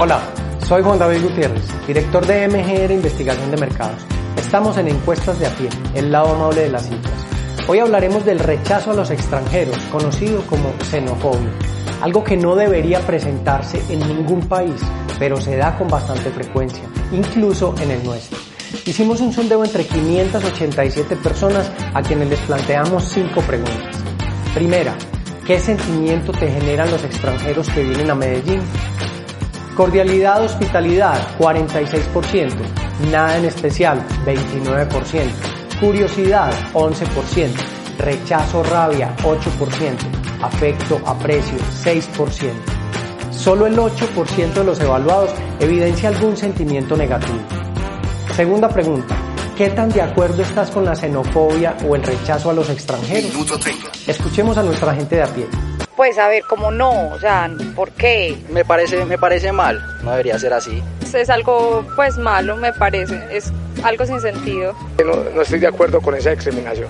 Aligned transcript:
Hola, 0.00 0.20
soy 0.64 0.80
Juan 0.80 0.96
David 0.96 1.24
Gutiérrez, 1.24 1.64
director 1.84 2.24
de 2.24 2.46
MGR 2.46 2.92
Investigación 2.92 3.50
de 3.50 3.56
Mercados. 3.56 4.00
Estamos 4.36 4.76
en 4.76 4.86
Encuestas 4.86 5.40
de 5.40 5.48
a 5.48 5.50
pie, 5.50 5.68
el 5.96 6.12
lado 6.12 6.36
amable 6.36 6.60
de 6.60 6.68
las 6.68 6.88
cifras. 6.88 7.26
Hoy 7.66 7.80
hablaremos 7.80 8.24
del 8.24 8.38
rechazo 8.38 8.92
a 8.92 8.94
los 8.94 9.10
extranjeros, 9.10 9.76
conocido 9.90 10.42
como 10.42 10.72
xenofobia, 10.84 11.50
algo 12.00 12.22
que 12.22 12.36
no 12.36 12.54
debería 12.54 13.00
presentarse 13.00 13.82
en 13.92 13.98
ningún 13.98 14.42
país, 14.42 14.80
pero 15.18 15.40
se 15.40 15.56
da 15.56 15.76
con 15.76 15.88
bastante 15.88 16.30
frecuencia, 16.30 16.84
incluso 17.10 17.74
en 17.82 17.90
el 17.90 18.04
nuestro. 18.04 18.38
Hicimos 18.86 19.20
un 19.20 19.32
sondeo 19.32 19.64
entre 19.64 19.84
587 19.84 21.16
personas 21.16 21.72
a 21.92 22.02
quienes 22.02 22.28
les 22.28 22.40
planteamos 22.42 23.02
cinco 23.02 23.40
preguntas. 23.40 23.96
Primera, 24.54 24.94
¿qué 25.44 25.58
sentimiento 25.58 26.30
te 26.30 26.48
generan 26.48 26.88
los 26.88 27.02
extranjeros 27.02 27.68
que 27.70 27.82
vienen 27.82 28.12
a 28.12 28.14
Medellín? 28.14 28.60
Cordialidad, 29.78 30.42
hospitalidad, 30.42 31.38
46%. 31.38 32.52
Nada 33.12 33.38
en 33.38 33.44
especial, 33.44 34.04
29%. 34.26 35.30
Curiosidad, 35.78 36.52
11%. 36.72 37.52
Rechazo, 37.96 38.64
rabia, 38.64 39.14
8%. 39.22 40.42
Afecto, 40.42 41.00
aprecio, 41.06 41.58
6%. 41.84 43.30
Solo 43.30 43.68
el 43.68 43.76
8% 43.76 44.52
de 44.52 44.64
los 44.64 44.80
evaluados 44.80 45.30
evidencia 45.60 46.08
algún 46.08 46.36
sentimiento 46.36 46.96
negativo. 46.96 47.38
Segunda 48.34 48.68
pregunta. 48.68 49.16
¿Qué 49.56 49.70
tan 49.70 49.90
de 49.90 50.02
acuerdo 50.02 50.42
estás 50.42 50.72
con 50.72 50.84
la 50.84 50.96
xenofobia 50.96 51.76
o 51.88 51.94
el 51.94 52.02
rechazo 52.02 52.50
a 52.50 52.52
los 52.52 52.68
extranjeros? 52.68 53.30
Escuchemos 54.08 54.58
a 54.58 54.64
nuestra 54.64 54.92
gente 54.92 55.14
de 55.14 55.22
a 55.22 55.26
pie 55.28 55.46
pues 55.98 56.16
a 56.16 56.28
ver, 56.28 56.44
como 56.44 56.70
no, 56.70 57.08
o 57.08 57.18
sea, 57.18 57.50
¿por 57.74 57.90
qué? 57.90 58.38
Me 58.50 58.64
parece, 58.64 59.04
me 59.04 59.18
parece 59.18 59.50
mal, 59.50 59.84
no 60.04 60.12
debería 60.12 60.38
ser 60.38 60.52
así. 60.52 60.80
Es 61.12 61.28
algo 61.28 61.84
pues 61.96 62.16
malo, 62.18 62.56
me 62.56 62.72
parece, 62.72 63.20
es 63.32 63.52
algo 63.82 64.06
sin 64.06 64.20
sentido. 64.20 64.76
No, 65.04 65.24
no 65.34 65.42
estoy 65.42 65.58
de 65.58 65.66
acuerdo 65.66 66.00
con 66.00 66.14
esa 66.14 66.30
discriminación. 66.30 66.86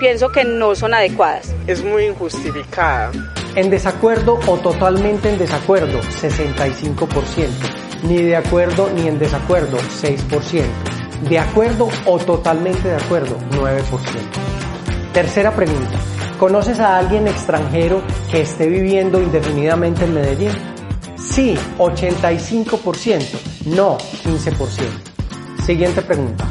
Pienso 0.00 0.30
que 0.30 0.44
no 0.44 0.74
son 0.74 0.94
adecuadas. 0.94 1.54
Es 1.66 1.84
muy 1.84 2.06
injustificada. 2.06 3.12
En 3.54 3.68
desacuerdo 3.68 4.40
o 4.46 4.56
totalmente 4.56 5.28
en 5.28 5.36
desacuerdo, 5.36 6.00
65%. 6.00 7.48
Ni 8.04 8.16
de 8.16 8.36
acuerdo 8.36 8.88
ni 8.94 9.08
en 9.08 9.18
desacuerdo, 9.18 9.76
6%. 9.76 10.62
De 11.28 11.38
acuerdo 11.38 11.90
o 12.06 12.18
totalmente 12.18 12.88
de 12.88 12.96
acuerdo, 12.96 13.36
9%. 13.50 13.82
Tercera 15.12 15.50
pregunta. 15.50 15.98
¿Conoces 16.38 16.78
a 16.78 16.98
alguien 16.98 17.26
extranjero 17.26 18.00
que 18.30 18.42
esté 18.42 18.68
viviendo 18.68 19.20
indefinidamente 19.20 20.04
en 20.04 20.14
Medellín? 20.14 20.52
Sí, 21.16 21.56
85%. 21.78 23.66
No, 23.66 23.98
15%. 23.98 25.62
Siguiente 25.66 26.00
pregunta. 26.00 26.46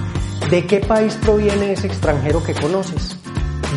¿De 0.50 0.68
qué 0.68 0.82
país 0.82 1.18
proviene 1.22 1.72
ese 1.72 1.88
extranjero 1.88 2.44
que 2.44 2.54
conoces? 2.54 3.18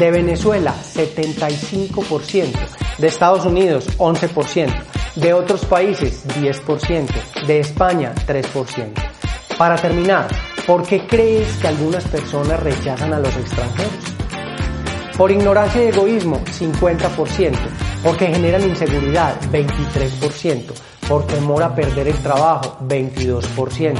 De 0.00 0.10
Venezuela, 0.10 0.74
75%. 0.74 2.58
De 2.98 3.06
Estados 3.06 3.46
Unidos, 3.46 3.86
11%. 3.96 4.68
De 5.14 5.32
otros 5.32 5.64
países, 5.64 6.26
10%. 6.26 7.46
De 7.46 7.60
España, 7.60 8.12
3%. 8.26 8.94
Para 9.56 9.76
terminar, 9.76 10.26
¿por 10.66 10.82
qué 10.82 11.06
crees 11.06 11.56
que 11.58 11.68
algunas 11.68 12.02
personas 12.08 12.58
rechazan 12.60 13.12
a 13.14 13.20
los 13.20 13.36
extranjeros? 13.36 14.19
Por 15.16 15.30
ignorancia 15.30 15.84
y 15.84 15.88
egoísmo, 15.88 16.40
50%. 16.44 17.56
Porque 18.02 18.26
generan 18.26 18.62
inseguridad, 18.62 19.40
23%. 19.52 20.72
Por 21.08 21.26
temor 21.26 21.62
a 21.62 21.74
perder 21.74 22.08
el 22.08 22.16
trabajo, 22.22 22.78
22%. 22.86 23.94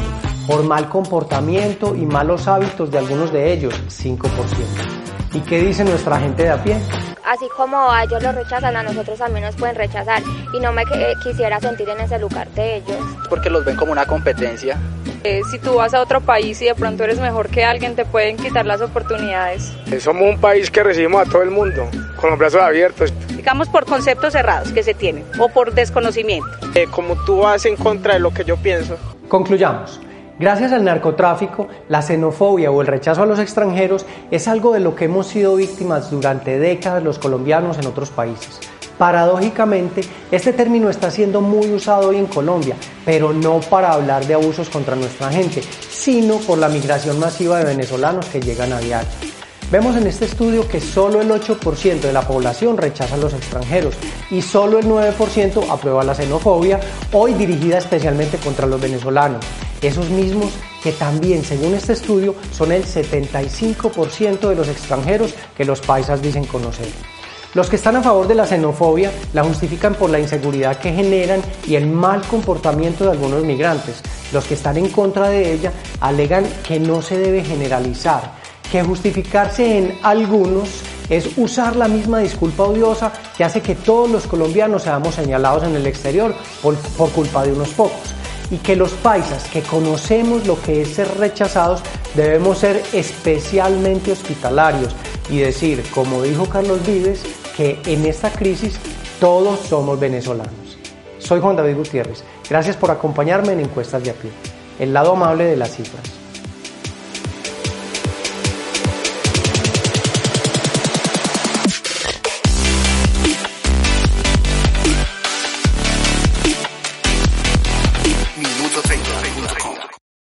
Por 0.46 0.64
mal 0.64 0.89
comportamiento 0.89 1.95
y 1.95 2.07
malos 2.07 2.48
hábitos 2.48 2.90
de 2.90 2.98
algunos 2.98 3.33
de 3.33 3.52
ellos, 3.52 3.74
5%. 3.89 5.01
¿Y 5.33 5.40
qué 5.40 5.61
dice 5.61 5.85
nuestra 5.85 6.18
gente 6.18 6.42
de 6.42 6.51
a 6.51 6.62
pie? 6.62 6.77
Así 7.24 7.48
como 7.56 7.90
a 7.90 8.02
ellos 8.02 8.20
los 8.23 8.35
rechazan, 8.35 8.77
a 8.77 8.83
nosotros 8.83 9.18
también 9.18 9.45
nos 9.45 9.55
pueden 9.55 9.77
rechazar 9.77 10.20
y 10.52 10.58
no 10.58 10.73
me 10.73 10.83
quisiera 11.23 11.61
sentir 11.61 11.89
en 11.89 12.01
ese 12.01 12.18
lugar 12.18 12.48
de 12.51 12.77
ellos. 12.77 12.98
Porque 13.29 13.48
los 13.48 13.64
ven 13.64 13.77
como 13.77 13.92
una 13.92 14.05
competencia. 14.06 14.77
Eh, 15.23 15.42
si 15.51 15.58
tú 15.58 15.75
vas 15.75 15.92
a 15.92 16.01
otro 16.01 16.20
país 16.20 16.61
y 16.63 16.64
de 16.64 16.75
pronto 16.75 17.05
eres 17.05 17.20
mejor 17.20 17.48
que 17.48 17.64
alguien, 17.64 17.95
te 17.95 18.05
pueden 18.05 18.36
quitar 18.36 18.64
las 18.64 18.81
oportunidades. 18.81 19.73
Eh, 19.91 20.01
somos 20.01 20.23
un 20.23 20.39
país 20.39 20.70
que 20.70 20.83
recibimos 20.83 21.27
a 21.27 21.31
todo 21.31 21.42
el 21.42 21.51
mundo 21.51 21.89
con 22.19 22.31
los 22.31 22.39
brazos 22.39 22.63
abiertos. 22.63 23.13
Digamos 23.29 23.69
por 23.69 23.85
conceptos 23.85 24.33
cerrados 24.33 24.73
que 24.73 24.83
se 24.83 24.95
tienen 24.95 25.25
o 25.39 25.48
por 25.48 25.75
desconocimiento. 25.75 26.48
Eh, 26.75 26.86
como 26.91 27.17
tú 27.25 27.39
vas 27.39 27.67
en 27.67 27.77
contra 27.77 28.14
de 28.14 28.20
lo 28.20 28.33
que 28.33 28.45
yo 28.45 28.57
pienso. 28.57 28.97
Concluyamos. 29.29 30.01
Gracias 30.39 30.73
al 30.73 30.85
narcotráfico, 30.85 31.69
la 31.89 32.01
xenofobia 32.01 32.70
o 32.70 32.80
el 32.80 32.86
rechazo 32.86 33.23
a 33.23 33.27
los 33.27 33.39
extranjeros 33.39 34.07
es 34.30 34.48
algo 34.48 34.73
de 34.73 34.80
lo 34.80 34.95
que 34.95 35.05
hemos 35.05 35.27
sido 35.27 35.57
víctimas 35.57 36.11
durante 36.11 36.59
décadas 36.59 37.03
los 37.03 37.19
colombianos 37.19 37.79
en 37.79 37.86
otros 37.86 38.09
países. 38.09 38.59
Paradójicamente, 39.00 40.02
este 40.30 40.52
término 40.52 40.90
está 40.90 41.11
siendo 41.11 41.40
muy 41.40 41.72
usado 41.72 42.11
hoy 42.11 42.18
en 42.18 42.27
Colombia, 42.27 42.77
pero 43.02 43.33
no 43.33 43.58
para 43.61 43.94
hablar 43.94 44.27
de 44.27 44.34
abusos 44.34 44.68
contra 44.68 44.94
nuestra 44.94 45.30
gente, 45.30 45.62
sino 45.90 46.36
por 46.36 46.58
la 46.58 46.68
migración 46.68 47.18
masiva 47.18 47.61
de 47.61 47.64
venezolanos 47.64 48.27
que 48.27 48.42
llegan 48.42 48.74
a 48.74 48.78
diario. 48.78 49.08
Vemos 49.70 49.96
en 49.96 50.06
este 50.06 50.27
estudio 50.27 50.68
que 50.68 50.83
solo 50.83 51.22
el 51.22 51.30
8% 51.30 52.00
de 52.00 52.12
la 52.12 52.28
población 52.28 52.77
rechaza 52.77 53.14
a 53.14 53.16
los 53.16 53.33
extranjeros 53.33 53.94
y 54.30 54.42
solo 54.42 54.78
el 54.78 54.84
9% 54.84 55.70
aprueba 55.70 56.05
la 56.05 56.14
xenofobia, 56.14 56.78
hoy 57.12 57.32
dirigida 57.32 57.78
especialmente 57.78 58.36
contra 58.36 58.67
los 58.67 58.82
venezolanos 58.82 59.46
esos 59.80 60.11
mismos 60.11 60.52
que 60.82 60.92
también, 60.92 61.42
según 61.42 61.74
este 61.74 61.94
estudio, 61.94 62.34
son 62.52 62.72
el 62.72 62.84
75% 62.84 64.48
de 64.48 64.55
los 64.55 64.68
extranjeros 64.68 65.34
que 65.56 65.64
los 65.64 65.80
paisas 65.80 66.20
dicen 66.20 66.44
conocer. 66.44 66.88
Los 67.52 67.68
que 67.68 67.77
están 67.77 67.96
a 67.96 68.02
favor 68.02 68.28
de 68.28 68.36
la 68.36 68.46
xenofobia 68.46 69.11
la 69.33 69.42
justifican 69.42 69.94
por 69.94 70.08
la 70.08 70.20
inseguridad 70.20 70.78
que 70.78 70.92
generan 70.92 71.42
y 71.66 71.74
el 71.74 71.88
mal 71.88 72.22
comportamiento 72.28 73.05
de 73.05 73.11
algunos 73.11 73.42
migrantes. 73.42 74.00
Los 74.33 74.44
que 74.44 74.55
están 74.55 74.77
en 74.77 74.88
contra 74.88 75.28
de 75.28 75.52
ella 75.52 75.72
alegan 76.00 76.46
que 76.66 76.78
no 76.78 77.02
se 77.02 77.18
debe 77.18 77.42
generalizar, 77.42 78.34
que 78.70 78.84
justificarse 78.84 79.78
en 79.78 79.98
algunos 80.05 80.68
es 81.08 81.28
usar 81.38 81.74
la 81.74 81.88
misma 81.88 82.20
disculpa 82.20 82.62
odiosa 82.62 83.12
que 83.36 83.42
hace 83.42 83.61
que 83.61 83.74
todos 83.74 84.08
los 84.08 84.28
colombianos 84.28 84.84
seamos 84.84 85.17
señalados 85.17 85.64
en 85.64 85.74
el 85.74 85.88
exterior 85.88 86.32
por, 86.62 86.77
por 86.77 87.11
culpa 87.11 87.44
de 87.44 87.52
unos 87.52 87.70
pocos 87.70 88.14
y 88.52 88.58
que 88.58 88.77
los 88.77 88.92
paisas 88.92 89.48
que 89.48 89.62
conocemos 89.62 90.46
lo 90.46 90.61
que 90.61 90.82
es 90.82 90.94
ser 90.94 91.08
rechazados 91.18 91.80
debemos 92.14 92.58
ser 92.58 92.80
especialmente 92.92 94.12
hospitalarios 94.12 94.94
y 95.28 95.38
decir, 95.38 95.84
como 95.94 96.22
dijo 96.22 96.46
Carlos 96.46 96.84
Vives, 96.84 97.22
que 97.56 97.80
en 97.86 98.06
esta 98.06 98.30
crisis 98.30 98.78
todos 99.18 99.61
somos 99.61 99.98
venezolanos. 99.98 100.78
Soy 101.18 101.40
Juan 101.40 101.56
David 101.56 101.77
Gutiérrez. 101.77 102.24
Gracias 102.48 102.77
por 102.77 102.90
acompañarme 102.90 103.52
en 103.52 103.61
Encuestas 103.61 104.02
de 104.02 104.11
a 104.11 104.14
pie, 104.14 104.30
el 104.78 104.92
lado 104.92 105.12
amable 105.12 105.44
de 105.44 105.56
las 105.56 105.77
cifras. 105.77 106.20